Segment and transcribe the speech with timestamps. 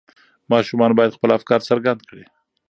[0.51, 2.23] ماشومان باید خپل افکار څرګند کړي.